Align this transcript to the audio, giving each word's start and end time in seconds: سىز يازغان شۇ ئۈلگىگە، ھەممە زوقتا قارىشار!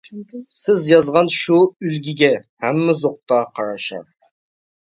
سىز 0.59 0.85
يازغان 0.91 1.29
شۇ 1.35 1.59
ئۈلگىگە، 1.67 2.31
ھەممە 2.65 2.97
زوقتا 3.05 3.41
قارىشار! 3.61 4.05